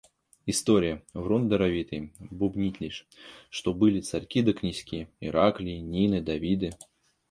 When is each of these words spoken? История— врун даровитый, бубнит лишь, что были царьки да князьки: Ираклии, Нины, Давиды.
История— 0.47 1.03
врун 1.13 1.47
даровитый, 1.47 2.11
бубнит 2.31 2.79
лишь, 2.81 3.05
что 3.51 3.71
были 3.71 3.99
царьки 4.01 4.41
да 4.41 4.51
князьки: 4.51 5.07
Ираклии, 5.19 5.77
Нины, 5.77 6.23
Давиды. 6.23 6.73